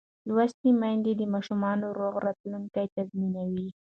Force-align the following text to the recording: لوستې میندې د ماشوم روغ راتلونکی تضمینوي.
لوستې 0.27 0.69
میندې 0.81 1.11
د 1.17 1.21
ماشوم 1.33 1.61
روغ 1.99 2.13
راتلونکی 2.25 2.85
تضمینوي. 2.95 3.67